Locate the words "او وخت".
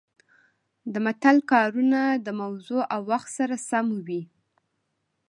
2.93-3.29